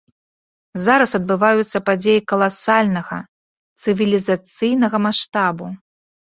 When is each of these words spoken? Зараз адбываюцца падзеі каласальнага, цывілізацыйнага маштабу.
Зараз 0.85 1.11
адбываюцца 1.19 1.77
падзеі 1.89 2.21
каласальнага, 2.33 3.19
цывілізацыйнага 3.85 4.97
маштабу. 5.09 5.65